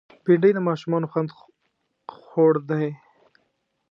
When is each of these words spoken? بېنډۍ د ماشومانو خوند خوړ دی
بېنډۍ 0.25 0.51
د 0.55 0.59
ماشومانو 0.67 1.09
خوند 1.11 1.29
خوړ 2.27 2.53
دی 2.69 2.87